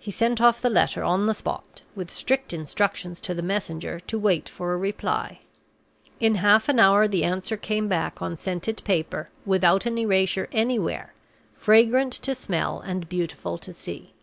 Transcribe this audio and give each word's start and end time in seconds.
He 0.00 0.10
sent 0.10 0.40
off 0.40 0.60
the 0.60 0.68
letter 0.68 1.04
on 1.04 1.26
the 1.26 1.32
spot, 1.32 1.82
with 1.94 2.10
strict 2.10 2.52
instructions 2.52 3.20
to 3.20 3.32
the 3.32 3.42
messenger 3.46 4.00
to 4.00 4.18
wait 4.18 4.48
for 4.48 4.72
a 4.72 4.76
reply. 4.76 5.38
In 6.18 6.34
half 6.42 6.68
an 6.68 6.80
hour 6.80 7.06
the 7.06 7.22
answer 7.22 7.56
came 7.56 7.86
back 7.86 8.20
on 8.20 8.36
scented 8.36 8.82
paper, 8.82 9.28
without 9.44 9.86
an 9.86 9.98
erasure 9.98 10.48
anywhere, 10.50 11.14
fragrant 11.54 12.12
to 12.14 12.34
smell, 12.34 12.80
and 12.80 13.08
beautiful 13.08 13.56
to 13.56 13.72
see. 13.72 14.14